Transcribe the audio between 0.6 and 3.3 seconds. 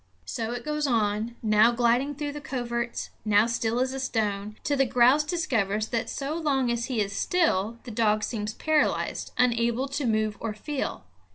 goes on, now gliding through the coverts,